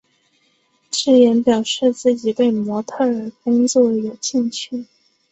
[0.89, 4.87] 芝妍表示自己对模特儿工作有兴趣。